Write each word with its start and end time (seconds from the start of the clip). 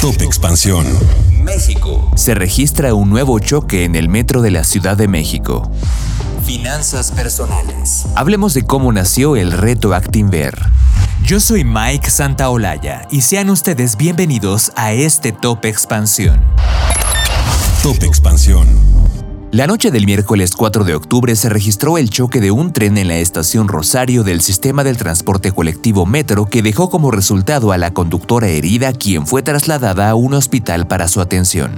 Top 0.00 0.22
Expansión. 0.22 0.86
México. 1.42 2.10
Se 2.16 2.34
registra 2.34 2.94
un 2.94 3.10
nuevo 3.10 3.38
choque 3.38 3.84
en 3.84 3.94
el 3.94 4.08
metro 4.08 4.40
de 4.40 4.50
la 4.50 4.64
Ciudad 4.64 4.96
de 4.96 5.08
México. 5.08 5.70
Finanzas 6.42 7.12
personales. 7.12 8.06
Hablemos 8.16 8.54
de 8.54 8.62
cómo 8.62 8.94
nació 8.94 9.36
el 9.36 9.52
reto 9.52 9.92
Actinver. 9.92 10.58
Yo 11.22 11.38
soy 11.38 11.64
Mike 11.64 12.08
Santaolalla 12.08 13.06
y 13.10 13.20
sean 13.20 13.50
ustedes 13.50 13.98
bienvenidos 13.98 14.72
a 14.74 14.92
este 14.92 15.32
Top 15.32 15.66
Expansión. 15.66 16.40
Top 17.82 18.02
Expansión. 18.02 18.99
La 19.52 19.66
noche 19.66 19.90
del 19.90 20.06
miércoles 20.06 20.54
4 20.54 20.84
de 20.84 20.94
octubre 20.94 21.34
se 21.34 21.48
registró 21.48 21.98
el 21.98 22.08
choque 22.08 22.40
de 22.40 22.52
un 22.52 22.72
tren 22.72 22.96
en 22.98 23.08
la 23.08 23.16
estación 23.16 23.66
Rosario 23.66 24.22
del 24.22 24.42
sistema 24.42 24.84
del 24.84 24.96
transporte 24.96 25.50
colectivo 25.50 26.06
Metro 26.06 26.46
que 26.46 26.62
dejó 26.62 26.88
como 26.88 27.10
resultado 27.10 27.72
a 27.72 27.78
la 27.78 27.90
conductora 27.90 28.46
herida 28.46 28.92
quien 28.92 29.26
fue 29.26 29.42
trasladada 29.42 30.08
a 30.08 30.14
un 30.14 30.34
hospital 30.34 30.86
para 30.86 31.08
su 31.08 31.20
atención. 31.20 31.72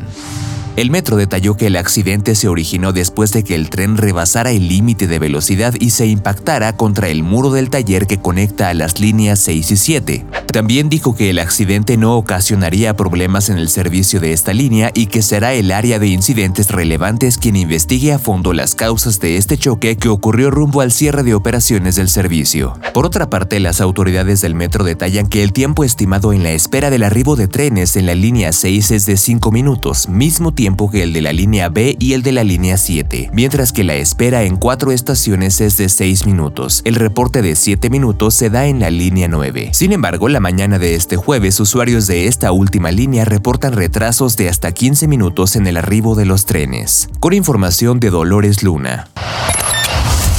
El 0.74 0.90
metro 0.90 1.18
detalló 1.18 1.54
que 1.54 1.66
el 1.66 1.76
accidente 1.76 2.34
se 2.34 2.48
originó 2.48 2.94
después 2.94 3.30
de 3.32 3.44
que 3.44 3.54
el 3.54 3.68
tren 3.68 3.98
rebasara 3.98 4.52
el 4.52 4.68
límite 4.68 5.06
de 5.06 5.18
velocidad 5.18 5.74
y 5.78 5.90
se 5.90 6.06
impactara 6.06 6.78
contra 6.78 7.08
el 7.08 7.22
muro 7.22 7.50
del 7.50 7.68
taller 7.68 8.06
que 8.06 8.16
conecta 8.16 8.70
a 8.70 8.74
las 8.74 8.98
líneas 8.98 9.38
6 9.40 9.70
y 9.70 9.76
7. 9.76 10.26
También 10.50 10.88
dijo 10.88 11.14
que 11.14 11.28
el 11.28 11.40
accidente 11.40 11.98
no 11.98 12.16
ocasionaría 12.16 12.96
problemas 12.96 13.50
en 13.50 13.58
el 13.58 13.68
servicio 13.68 14.18
de 14.18 14.32
esta 14.32 14.54
línea 14.54 14.90
y 14.94 15.06
que 15.06 15.20
será 15.20 15.52
el 15.52 15.72
área 15.72 15.98
de 15.98 16.06
incidentes 16.06 16.70
relevantes 16.70 17.36
quien 17.36 17.56
investigue 17.56 18.14
a 18.14 18.18
fondo 18.18 18.54
las 18.54 18.74
causas 18.74 19.20
de 19.20 19.36
este 19.36 19.58
choque 19.58 19.98
que 19.98 20.08
ocurrió 20.08 20.50
rumbo 20.50 20.80
al 20.80 20.90
cierre 20.90 21.22
de 21.22 21.34
operaciones 21.34 21.96
del 21.96 22.08
servicio. 22.08 22.78
Por 22.94 23.04
otra 23.04 23.28
parte, 23.28 23.60
las 23.60 23.82
autoridades 23.82 24.40
del 24.40 24.54
metro 24.54 24.84
detallan 24.84 25.26
que 25.26 25.42
el 25.42 25.52
tiempo 25.52 25.84
estimado 25.84 26.32
en 26.32 26.42
la 26.42 26.52
espera 26.52 26.88
del 26.88 27.02
arribo 27.02 27.36
de 27.36 27.48
trenes 27.48 27.96
en 27.96 28.06
la 28.06 28.14
línea 28.14 28.52
6 28.52 28.90
es 28.90 29.04
de 29.04 29.18
5 29.18 29.52
minutos, 29.52 30.08
mismo 30.08 30.52
tiempo 30.52 30.61
tiempo 30.62 30.88
que 30.88 31.02
el 31.02 31.12
de 31.12 31.22
la 31.22 31.32
línea 31.32 31.70
B 31.70 31.96
y 31.98 32.12
el 32.12 32.22
de 32.22 32.30
la 32.30 32.44
línea 32.44 32.76
7, 32.76 33.30
mientras 33.32 33.72
que 33.72 33.82
la 33.82 33.96
espera 33.96 34.44
en 34.44 34.54
cuatro 34.54 34.92
estaciones 34.92 35.60
es 35.60 35.76
de 35.76 35.88
6 35.88 36.24
minutos. 36.24 36.82
El 36.84 36.94
reporte 36.94 37.42
de 37.42 37.56
7 37.56 37.90
minutos 37.90 38.36
se 38.36 38.48
da 38.48 38.66
en 38.66 38.78
la 38.78 38.88
línea 38.88 39.26
9. 39.26 39.70
Sin 39.72 39.90
embargo, 39.90 40.28
la 40.28 40.38
mañana 40.38 40.78
de 40.78 40.94
este 40.94 41.16
jueves, 41.16 41.58
usuarios 41.58 42.06
de 42.06 42.28
esta 42.28 42.52
última 42.52 42.92
línea 42.92 43.24
reportan 43.24 43.72
retrasos 43.72 44.36
de 44.36 44.48
hasta 44.48 44.70
15 44.70 45.08
minutos 45.08 45.56
en 45.56 45.66
el 45.66 45.78
arribo 45.78 46.14
de 46.14 46.26
los 46.26 46.46
trenes. 46.46 47.08
Con 47.18 47.32
información 47.32 47.98
de 47.98 48.10
Dolores 48.10 48.62
Luna. 48.62 49.08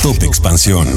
Top 0.03 0.24
Expansión. 0.24 0.88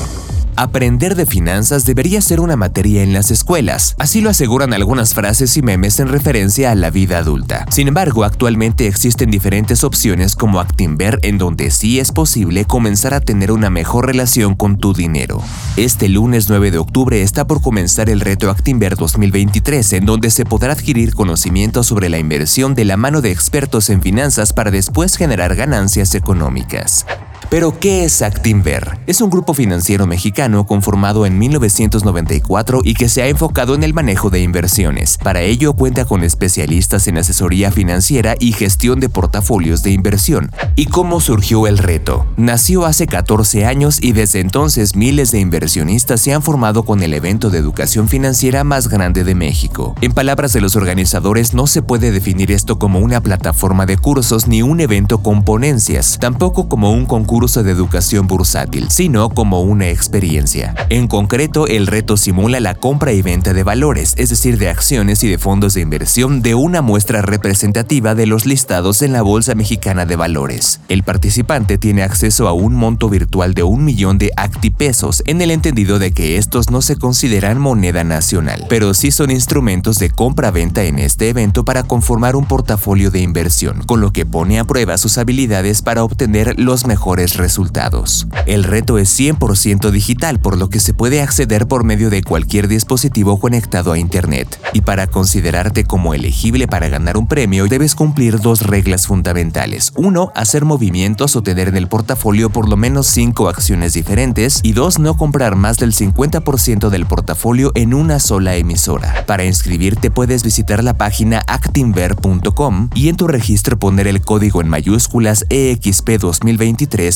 Aprender 0.59 1.17
de 1.17 1.27
finanzas 1.27 1.85
debería 1.85 2.23
ser 2.23 2.41
una 2.41 2.57
materia 2.57 3.03
en 3.03 3.13
las 3.13 3.31
escuelas, 3.31 3.95
así 3.99 4.23
lo 4.23 4.31
aseguran 4.31 4.73
algunas 4.73 5.13
frases 5.13 5.55
y 5.59 5.61
memes 5.61 6.01
en 6.01 6.09
referencia 6.09 6.71
a 6.71 6.75
la 6.75 6.89
vida 6.89 7.19
adulta. 7.19 7.67
Sin 7.71 7.89
embargo, 7.89 8.25
actualmente 8.25 8.87
existen 8.87 9.31
diferentes 9.31 9.85
opciones 9.85 10.35
como 10.35 10.59
Actinver 10.59 11.19
en 11.21 11.37
donde 11.37 11.71
sí 11.71 12.01
es 12.01 12.11
posible 12.11 12.65
comenzar 12.65 13.13
a 13.13 13.21
tener 13.21 13.53
una 13.53 13.69
mejor 13.69 14.07
relación 14.07 14.55
con 14.55 14.79
tu 14.79 14.95
dinero. 14.95 15.43
Este 15.77 16.09
lunes 16.09 16.49
9 16.49 16.71
de 16.71 16.79
octubre 16.79 17.21
está 17.21 17.47
por 17.47 17.61
comenzar 17.61 18.09
el 18.09 18.21
reto 18.21 18.49
Actinver 18.49 18.97
2023 18.97 19.93
en 19.93 20.07
donde 20.07 20.31
se 20.31 20.47
podrá 20.47 20.73
adquirir 20.73 21.15
conocimiento 21.15 21.83
sobre 21.83 22.09
la 22.09 22.19
inversión 22.19 22.75
de 22.75 22.87
la 22.87 22.97
mano 22.97 23.21
de 23.21 23.31
expertos 23.31 23.91
en 23.91 24.01
finanzas 24.01 24.55
para 24.55 24.71
después 24.71 25.17
generar 25.17 25.55
ganancias 25.55 26.15
económicas. 26.15 27.05
Pero, 27.49 27.79
¿qué 27.79 28.05
es 28.05 28.23
Actinver? 28.23 28.99
Es 29.07 29.21
un 29.21 29.31
grupo 29.31 29.55
financiero 29.55 30.05
mexicano 30.05 30.67
conformado 30.67 31.27
en 31.27 31.39
1994 31.39 32.81
y 32.83 32.95
que 32.95 33.09
se 33.09 33.23
ha 33.23 33.29
enfocado 33.29 33.77
en 33.77 33.85
el 33.85 33.95
manejo 33.95 34.31
de 34.31 34.41
inversiones. 34.41 35.17
Para 35.23 35.43
ello 35.43 35.73
cuenta 35.75 36.05
con 36.05 36.25
especialistas 36.25 37.07
en 37.07 37.19
asesoría 37.19 37.71
financiera 37.71 38.35
y 38.41 38.53
gestión 38.53 38.99
de 38.99 39.09
portafolios 39.09 39.85
de 39.85 39.93
inversión. 39.93 40.51
¿Y 40.75 40.87
cómo 40.87 41.21
surgió 41.21 41.69
el 41.69 41.79
reto? 41.79 42.27
Nació 42.37 42.85
hace 42.85 43.07
14 43.07 43.65
años 43.65 43.99
y 44.03 44.11
desde 44.11 44.41
entonces 44.41 44.97
miles 44.97 45.31
de 45.31 45.39
inversionistas 45.39 46.21
se 46.21 46.35
han 46.35 46.43
formado 46.43 46.83
con 46.85 47.01
el 47.05 47.15
evento 47.15 47.49
de 47.51 47.59
educación 47.59 48.09
financiera 48.09 48.65
más 48.65 48.89
grande 48.89 49.23
de 49.23 49.37
México. 49.37 49.95
En 50.01 50.13
palabras 50.13 50.53
de 50.53 50.61
los 50.61 50.75
organizadores, 50.75 51.55
no 51.55 51.69
se 51.69 51.81
puede 51.81 52.11
definir 52.11 52.51
esto 52.51 52.81
como 52.81 52.99
una 52.99 53.21
plataforma 53.21 53.87
de 53.87 53.99
cursos 53.99 54.49
ni 54.49 54.63
un 54.63 54.81
evento 54.81 55.19
con 55.19 55.45
ponencias, 55.45 56.19
tampoco 56.21 56.69
como 56.69 56.91
un 56.91 57.07
concurso 57.07 57.37
de 57.55 57.71
educación 57.71 58.27
bursátil, 58.27 58.91
sino 58.91 59.31
como 59.31 59.63
una 59.63 59.89
experiencia. 59.89 60.75
En 60.89 61.07
concreto, 61.07 61.67
el 61.67 61.87
reto 61.87 62.17
simula 62.17 62.61
la 62.61 62.75
compra 62.75 63.13
y 63.13 63.23
venta 63.23 63.55
de 63.55 63.63
valores, 63.63 64.15
es 64.17 64.31
decir, 64.31 64.59
de 64.59 64.69
acciones 64.69 65.23
y 65.23 65.29
de 65.29 65.39
fondos 65.39 65.75
de 65.75 65.81
inversión 65.81 66.43
de 66.43 66.55
una 66.55 66.83
muestra 66.83 67.23
representativa 67.23 68.15
de 68.15 68.27
los 68.27 68.47
listados 68.47 69.03
en 69.03 69.13
la 69.13 69.23
Bolsa 69.23 69.55
Mexicana 69.55 70.07
de 70.07 70.17
Valores. 70.17 70.81
El 70.89 71.05
participante 71.05 71.79
tiene 71.79 72.03
acceso 72.03 72.49
a 72.49 72.53
un 72.53 72.75
monto 72.75 73.09
virtual 73.09 73.55
de 73.55 73.63
un 73.63 73.85
millón 73.85 74.19
de 74.19 74.33
actipesos, 74.37 75.23
en 75.27 75.41
el 75.41 75.51
entendido 75.51 75.99
de 75.99 76.13
que 76.13 76.37
estos 76.37 76.71
no 76.71 76.83
se 76.83 76.97
consideran 76.97 77.59
moneda 77.59 78.05
nacional, 78.05 78.67
pero 78.69 78.93
sí 78.95 79.11
son 79.11 79.31
instrumentos 79.31 79.99
de 79.99 80.11
compra-venta 80.11 80.85
en 80.85 80.99
este 80.99 81.29
evento 81.29 81.65
para 81.65 81.85
conformar 81.85 82.37
un 82.37 82.47
portafolio 82.47 83.11
de 83.11 83.21
inversión, 83.21 83.83
con 83.87 84.01
lo 84.01 84.13
que 84.13 84.27
pone 84.27 84.59
a 84.59 84.65
prueba 84.65 84.99
sus 84.99 85.19
habilidades 85.19 85.83
para 85.83 86.05
obtener 86.05 86.59
los 86.59 86.87
mejores 86.87 87.26
resultados. 87.35 88.29
El 88.47 88.63
reto 88.65 88.99
es 88.99 89.19
100% 89.19 89.91
digital, 89.91 90.39
por 90.39 90.57
lo 90.57 90.71
que 90.71 90.81
se 90.81 90.95
puede 90.95 91.21
acceder 91.21 91.67
por 91.67 91.85
medio 91.85 92.11
de 92.11 92.23
cualquier 92.23 92.69
dispositivo 92.69 93.41
conectado 93.41 93.93
a 93.93 93.99
Internet. 93.99 94.61
Y 94.73 94.83
para 94.83 95.07
considerarte 95.09 95.85
como 95.85 96.15
elegible 96.15 96.69
para 96.69 96.89
ganar 96.89 97.17
un 97.17 97.27
premio, 97.27 97.67
debes 97.67 97.95
cumplir 97.95 98.41
dos 98.41 98.63
reglas 98.63 99.07
fundamentales. 99.07 99.93
Uno, 99.97 100.31
hacer 100.35 100.65
movimientos 100.65 101.35
o 101.37 101.43
tener 101.43 101.69
en 101.69 101.77
el 101.77 101.89
portafolio 101.89 102.51
por 102.51 102.69
lo 102.69 102.77
menos 102.77 103.07
5 103.09 103.49
acciones 103.49 103.95
diferentes. 103.95 104.61
Y 104.63 104.73
dos, 104.73 104.99
no 104.99 105.17
comprar 105.17 105.57
más 105.57 105.79
del 105.79 105.93
50% 105.93 106.89
del 106.89 107.07
portafolio 107.07 107.73
en 107.75 107.95
una 107.95 108.21
sola 108.21 108.57
emisora. 108.57 109.25
Para 109.27 109.45
inscribirte 109.45 110.11
puedes 110.11 110.43
visitar 110.43 110.85
la 110.85 110.95
página 110.95 111.43
actinver.com 111.47 112.91
y 112.95 113.09
en 113.09 113.17
tu 113.17 113.27
registro 113.27 113.79
poner 113.79 114.07
el 114.07 114.21
código 114.21 114.61
en 114.61 114.69
mayúsculas 114.69 115.47
EXP 115.49 116.19
2023 116.21 117.16